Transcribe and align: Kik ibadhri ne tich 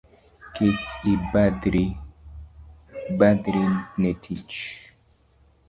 Kik 0.53 0.79
ibadhri 1.13 1.85
ne 4.01 4.11
tich 4.23 4.59